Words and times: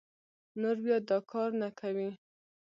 نور 0.61 0.75
بيا 0.85 0.97
دا 1.09 1.17
کار 1.31 1.49
نه 1.61 1.69
کوي 1.79 2.09